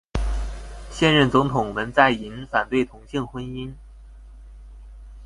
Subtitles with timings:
[0.89, 3.71] 现任总统文在寅反对同性婚姻。